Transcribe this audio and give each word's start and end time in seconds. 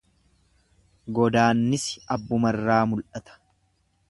Godaannisi 1.19 2.01
abbumarraa 2.17 2.83
mul'ata. 2.93 3.41